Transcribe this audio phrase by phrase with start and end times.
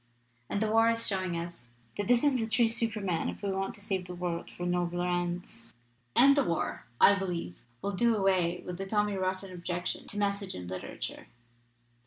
[0.49, 3.75] And the war is showing us that this is the true Superman, if we want
[3.75, 5.71] to save the world for nobler ends.
[6.15, 10.55] "And the war, I believe, will do away with the tommy rotten objection to 'message'
[10.55, 11.27] in literature.